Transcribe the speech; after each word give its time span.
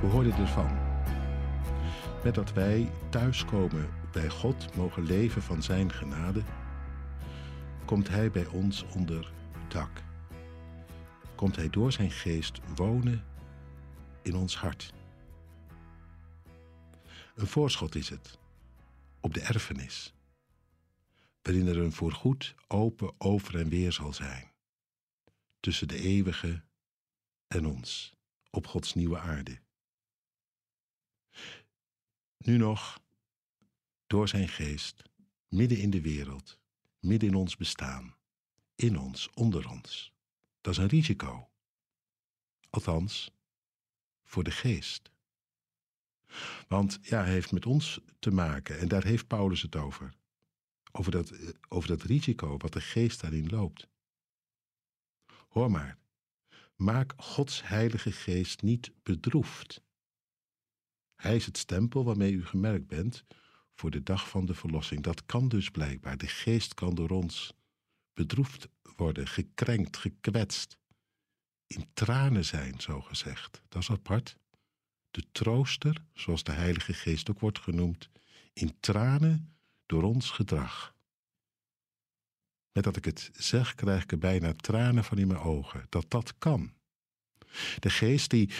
Hoe 0.00 0.10
hoor 0.10 0.26
je 0.26 0.32
ervan? 0.32 0.78
Met 2.24 2.34
dat 2.34 2.52
wij 2.52 2.90
thuiskomen 3.10 3.88
bij 4.12 4.28
God 4.28 4.76
mogen 4.76 5.02
leven 5.02 5.42
van 5.42 5.62
Zijn 5.62 5.92
genade, 5.92 6.42
komt 7.84 8.08
Hij 8.08 8.30
bij 8.30 8.46
ons 8.46 8.82
onder 8.82 9.32
dak. 9.68 10.02
Komt 11.34 11.56
Hij 11.56 11.70
door 11.70 11.92
Zijn 11.92 12.10
geest 12.10 12.60
wonen 12.74 13.24
in 14.22 14.36
ons 14.36 14.56
hart. 14.56 14.94
Een 17.34 17.46
voorschot 17.46 17.94
is 17.94 18.08
het 18.08 18.38
op 19.20 19.34
de 19.34 19.40
erfenis, 19.40 20.14
waarin 21.42 21.66
er 21.66 21.78
een 21.78 21.92
voorgoed 21.92 22.54
open 22.68 23.12
over 23.18 23.58
en 23.58 23.68
weer 23.68 23.92
zal 23.92 24.12
zijn, 24.12 24.50
tussen 25.60 25.88
de 25.88 25.98
eeuwige 25.98 26.62
en 27.48 27.66
ons, 27.66 28.16
op 28.50 28.66
Gods 28.66 28.94
nieuwe 28.94 29.18
aarde. 29.18 29.58
Nu 32.36 32.56
nog, 32.56 33.00
door 34.06 34.28
zijn 34.28 34.48
geest, 34.48 35.02
midden 35.48 35.78
in 35.78 35.90
de 35.90 36.00
wereld, 36.00 36.58
midden 36.98 37.28
in 37.28 37.34
ons 37.34 37.56
bestaan, 37.56 38.16
in 38.74 38.98
ons, 38.98 39.30
onder 39.34 39.68
ons. 39.68 40.12
Dat 40.60 40.72
is 40.72 40.78
een 40.78 40.88
risico. 40.88 41.50
Althans, 42.70 43.30
voor 44.24 44.44
de 44.44 44.50
geest. 44.50 45.10
Want 46.68 46.98
ja, 47.02 47.22
hij 47.22 47.32
heeft 47.32 47.52
met 47.52 47.66
ons 47.66 48.00
te 48.18 48.30
maken 48.30 48.78
en 48.78 48.88
daar 48.88 49.04
heeft 49.04 49.26
Paulus 49.26 49.62
het 49.62 49.76
over. 49.76 50.14
Over 50.92 51.12
dat, 51.12 51.32
over 51.68 51.88
dat 51.88 52.02
risico 52.02 52.56
wat 52.56 52.72
de 52.72 52.80
geest 52.80 53.20
daarin 53.20 53.48
loopt. 53.48 53.88
Hoor 55.48 55.70
maar, 55.70 55.98
maak 56.76 57.12
Gods 57.16 57.62
heilige 57.62 58.12
geest 58.12 58.62
niet 58.62 58.92
bedroefd. 59.02 59.82
Hij 61.20 61.36
is 61.36 61.46
het 61.46 61.58
stempel 61.58 62.04
waarmee 62.04 62.32
u 62.32 62.46
gemerkt 62.46 62.86
bent 62.86 63.24
voor 63.74 63.90
de 63.90 64.02
dag 64.02 64.28
van 64.28 64.46
de 64.46 64.54
verlossing. 64.54 65.02
Dat 65.02 65.26
kan 65.26 65.48
dus 65.48 65.70
blijkbaar. 65.70 66.16
De 66.16 66.26
geest 66.26 66.74
kan 66.74 66.94
door 66.94 67.10
ons 67.10 67.54
bedroefd 68.12 68.68
worden, 68.96 69.26
gekrenkt, 69.26 69.96
gekwetst. 69.96 70.78
In 71.66 71.90
tranen 71.92 72.44
zijn, 72.44 72.80
zo 72.80 73.00
gezegd. 73.00 73.62
Dat 73.68 73.82
is 73.82 73.90
apart. 73.90 74.36
De 75.10 75.24
trooster, 75.32 76.04
zoals 76.12 76.42
de 76.42 76.52
Heilige 76.52 76.92
Geest 76.92 77.30
ook 77.30 77.40
wordt 77.40 77.58
genoemd, 77.58 78.10
in 78.52 78.76
tranen 78.80 79.56
door 79.86 80.02
ons 80.02 80.30
gedrag. 80.30 80.94
Met 82.72 82.84
dat 82.84 82.96
ik 82.96 83.04
het 83.04 83.30
zeg, 83.32 83.74
krijg 83.74 84.02
ik 84.02 84.12
er 84.12 84.18
bijna 84.18 84.54
tranen 84.54 85.04
van 85.04 85.18
in 85.18 85.26
mijn 85.26 85.40
ogen. 85.40 85.86
Dat 85.88 86.10
dat 86.10 86.38
kan. 86.38 86.72
De 87.78 87.90
geest 87.90 88.30
die 88.30 88.50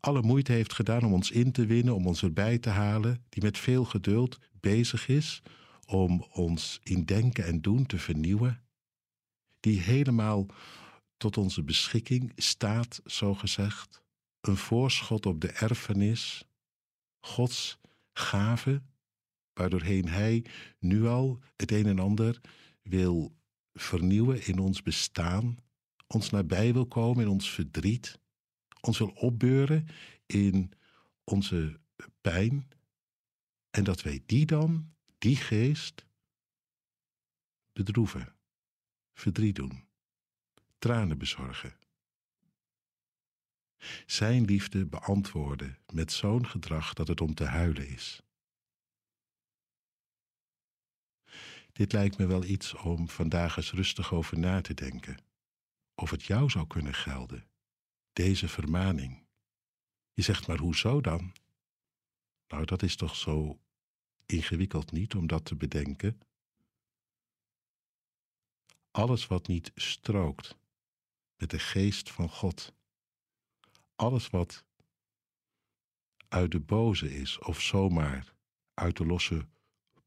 alle 0.00 0.22
moeite 0.22 0.52
heeft 0.52 0.72
gedaan 0.72 1.04
om 1.04 1.12
ons 1.12 1.30
in 1.30 1.52
te 1.52 1.66
winnen, 1.66 1.94
om 1.94 2.06
ons 2.06 2.22
erbij 2.22 2.58
te 2.58 2.68
halen, 2.68 3.24
die 3.28 3.42
met 3.42 3.58
veel 3.58 3.84
geduld 3.84 4.38
bezig 4.60 5.08
is 5.08 5.42
om 5.86 6.26
ons 6.32 6.80
in 6.82 7.04
denken 7.04 7.44
en 7.44 7.60
doen 7.60 7.86
te 7.86 7.98
vernieuwen, 7.98 8.62
die 9.60 9.80
helemaal 9.80 10.46
tot 11.16 11.36
onze 11.36 11.62
beschikking 11.62 12.32
staat, 12.36 13.00
zo 13.06 13.34
gezegd, 13.34 14.02
een 14.40 14.56
voorschot 14.56 15.26
op 15.26 15.40
de 15.40 15.48
erfenis, 15.48 16.44
Gods 17.20 17.78
gave, 18.12 18.82
waardoorheen 19.52 20.08
Hij 20.08 20.44
nu 20.78 21.06
al 21.06 21.38
het 21.56 21.72
een 21.72 21.86
en 21.86 21.98
ander 21.98 22.40
wil 22.82 23.34
vernieuwen 23.72 24.46
in 24.46 24.58
ons 24.58 24.82
bestaan, 24.82 25.56
ons 26.06 26.30
nabij 26.30 26.72
wil 26.72 26.86
komen 26.86 27.24
in 27.24 27.30
ons 27.30 27.50
verdriet, 27.50 28.19
ons 28.80 28.98
wil 28.98 29.10
opbeuren 29.10 29.88
in 30.26 30.72
onze 31.24 31.80
pijn. 32.20 32.70
En 33.70 33.84
dat 33.84 34.02
wij 34.02 34.22
die 34.26 34.46
dan, 34.46 34.94
die 35.18 35.36
geest, 35.36 36.06
bedroeven, 37.72 38.34
verdriet 39.12 39.54
doen, 39.54 39.84
tranen 40.78 41.18
bezorgen. 41.18 41.78
Zijn 44.06 44.44
liefde 44.44 44.86
beantwoorden 44.86 45.78
met 45.92 46.12
zo'n 46.12 46.46
gedrag 46.46 46.94
dat 46.94 47.08
het 47.08 47.20
om 47.20 47.34
te 47.34 47.44
huilen 47.44 47.88
is. 47.88 48.22
Dit 51.72 51.92
lijkt 51.92 52.18
me 52.18 52.26
wel 52.26 52.44
iets 52.44 52.74
om 52.74 53.08
vandaag 53.08 53.56
eens 53.56 53.72
rustig 53.72 54.12
over 54.12 54.38
na 54.38 54.60
te 54.60 54.74
denken. 54.74 55.22
Of 55.94 56.10
het 56.10 56.24
jou 56.24 56.50
zou 56.50 56.66
kunnen 56.66 56.94
gelden 56.94 57.49
deze 58.12 58.48
vermaning. 58.48 59.26
Je 60.12 60.22
zegt 60.22 60.46
maar 60.46 60.58
hoezo 60.58 61.00
dan? 61.00 61.32
Nou, 62.48 62.64
dat 62.64 62.82
is 62.82 62.96
toch 62.96 63.16
zo 63.16 63.60
ingewikkeld 64.26 64.92
niet 64.92 65.14
om 65.14 65.26
dat 65.26 65.44
te 65.44 65.56
bedenken. 65.56 66.20
Alles 68.90 69.26
wat 69.26 69.46
niet 69.46 69.72
strookt 69.74 70.58
met 71.36 71.50
de 71.50 71.58
geest 71.58 72.10
van 72.10 72.28
God, 72.28 72.74
alles 73.94 74.30
wat 74.30 74.64
uit 76.28 76.50
de 76.50 76.60
boze 76.60 77.14
is 77.14 77.38
of 77.38 77.60
zomaar 77.60 78.34
uit 78.74 78.96
de 78.96 79.06
losse 79.06 79.48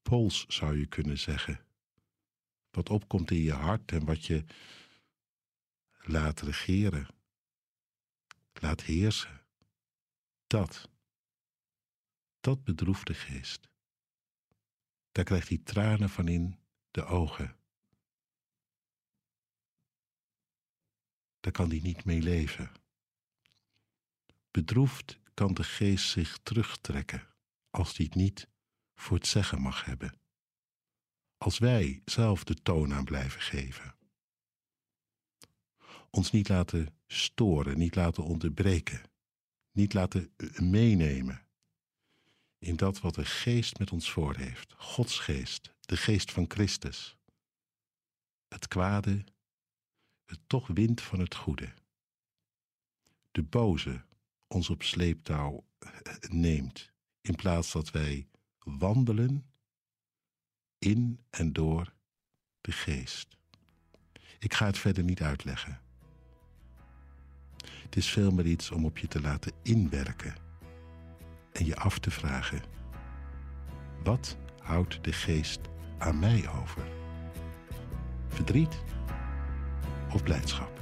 pols 0.01 0.45
zou 0.47 0.77
je 0.77 0.85
kunnen 0.85 1.19
zeggen, 1.19 1.65
wat 2.71 2.89
opkomt 2.89 3.31
in 3.31 3.41
je 3.41 3.53
hart 3.53 3.91
en 3.91 4.05
wat 4.05 4.25
je 4.25 4.45
laat 6.01 6.41
regeren 6.41 7.07
laat 8.63 8.81
heersen. 8.81 9.41
Dat, 10.47 10.89
dat 12.39 12.63
bedroeft 12.63 13.07
de 13.07 13.13
geest. 13.13 13.69
Daar 15.11 15.23
krijgt 15.23 15.49
hij 15.49 15.57
tranen 15.57 16.09
van 16.09 16.27
in 16.27 16.59
de 16.91 17.05
ogen. 17.05 17.57
Daar 21.39 21.51
kan 21.51 21.69
hij 21.69 21.79
niet 21.79 22.05
mee 22.05 22.21
leven. 22.21 22.71
Bedroefd 24.51 25.19
kan 25.33 25.53
de 25.53 25.63
geest 25.63 26.09
zich 26.09 26.37
terugtrekken 26.37 27.27
als 27.69 27.97
hij 27.97 28.05
het 28.05 28.15
niet 28.15 28.47
voor 28.95 29.17
het 29.17 29.27
zeggen 29.27 29.61
mag 29.61 29.85
hebben. 29.85 30.19
Als 31.37 31.57
wij 31.57 32.01
zelf 32.05 32.43
de 32.43 32.55
toon 32.55 32.93
aan 32.93 33.05
blijven 33.05 33.41
geven 33.41 34.02
ons 36.15 36.31
niet 36.31 36.49
laten 36.49 36.87
storen, 37.07 37.77
niet 37.77 37.95
laten 37.95 38.23
onderbreken, 38.23 39.01
niet 39.71 39.93
laten 39.93 40.33
eh, 40.35 40.59
meenemen 40.59 41.41
in 42.57 42.75
dat 42.75 42.99
wat 42.99 43.15
de 43.15 43.25
geest 43.25 43.79
met 43.79 43.91
ons 43.91 44.11
voor 44.11 44.35
heeft. 44.35 44.73
Gods 44.77 45.19
geest, 45.19 45.73
de 45.79 45.97
geest 45.97 46.31
van 46.31 46.45
Christus. 46.47 47.17
Het 48.47 48.67
kwade, 48.67 49.23
het 50.25 50.39
toch 50.47 50.67
wind 50.67 51.01
van 51.01 51.19
het 51.19 51.35
goede. 51.35 51.73
De 53.31 53.43
boze 53.43 54.05
ons 54.47 54.69
op 54.69 54.83
sleeptouw 54.83 55.65
eh, 55.77 55.89
neemt, 56.29 56.91
in 57.21 57.35
plaats 57.35 57.71
dat 57.71 57.91
wij 57.91 58.27
wandelen 58.59 59.51
in 60.77 61.19
en 61.29 61.53
door 61.53 61.93
de 62.61 62.71
geest. 62.71 63.37
Ik 64.39 64.53
ga 64.53 64.65
het 64.65 64.77
verder 64.77 65.03
niet 65.03 65.21
uitleggen. 65.21 65.82
Het 67.93 68.03
is 68.03 68.09
veel 68.09 68.31
meer 68.31 68.45
iets 68.45 68.71
om 68.71 68.85
op 68.85 68.97
je 68.97 69.07
te 69.07 69.21
laten 69.21 69.51
inwerken 69.61 70.35
en 71.51 71.65
je 71.65 71.75
af 71.75 71.99
te 71.99 72.11
vragen: 72.11 72.61
wat 74.03 74.37
houdt 74.61 75.03
de 75.03 75.11
geest 75.11 75.59
aan 75.97 76.19
mij 76.19 76.49
over? 76.61 76.81
Verdriet 78.27 78.83
of 80.13 80.23
blijdschap? 80.23 80.72